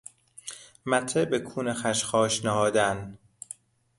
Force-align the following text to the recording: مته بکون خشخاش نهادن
مته 0.85 1.25
بکون 1.25 1.73
خشخاش 1.73 2.45
نهادن 2.45 3.17